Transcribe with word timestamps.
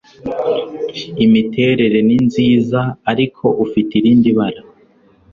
imiterere 1.25 1.97
ni 2.07 2.17
nziza, 2.25 2.79
ariko 3.11 3.45
ufite 3.65 3.91
irindi 3.99 4.29
bara 4.37 4.61